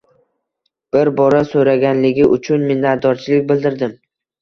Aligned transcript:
Bir 0.97 1.11
bora 1.19 1.43
so‘raganligi 1.51 2.29
uchun 2.41 2.69
minnatdorchilik 2.75 3.51
bildirdim. 3.55 3.99